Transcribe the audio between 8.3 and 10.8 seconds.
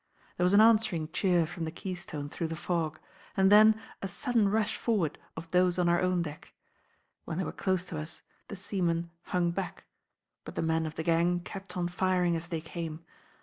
the seamen hung back; but the